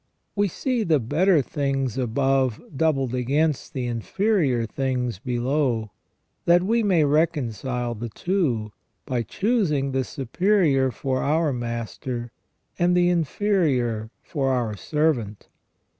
We 0.35 0.47
see 0.47 0.81
the 0.83 0.99
better 0.99 1.43
things 1.43 1.95
above 1.95 2.59
doubled 2.75 3.13
against 3.13 3.73
the 3.73 3.85
inferior 3.85 4.65
things 4.65 5.19
below, 5.19 5.91
that 6.45 6.63
we 6.63 6.81
may 6.81 7.03
reconcile 7.03 7.93
the 7.93 8.09
two, 8.09 8.71
by 9.05 9.21
choosing 9.21 9.91
the 9.91 10.03
superior 10.03 10.89
for 10.89 11.21
our 11.21 11.53
master 11.53 12.31
and 12.79 12.97
the 12.97 13.09
inferior 13.11 14.09
for 14.23 14.49
our 14.51 14.75
servant. 14.75 15.49